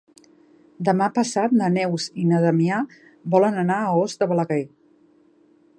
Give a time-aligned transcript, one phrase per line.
[0.87, 2.79] Demà passat na Neus i na Damià
[3.35, 4.63] volen anar a Os de Balaguer.